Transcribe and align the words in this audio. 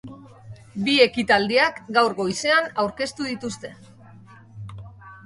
Bi 0.85 0.93
ekitaldiak 1.03 1.77
gaur 1.97 2.15
goizean 2.21 2.71
aurkeztu 2.85 3.29
dituzte. 3.29 3.71